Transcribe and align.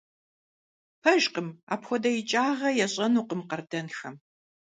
Пэжкъым! 1.01 1.49
Апхуэдэ 1.73 2.09
икӀагъэ 2.19 2.69
ящӀэнукъым 2.85 3.41
къардэнхэм! 3.49 4.15